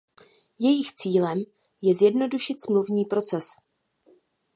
[0.59, 1.43] Jejich cílem
[1.81, 3.43] je zjednodušit smluvní proces.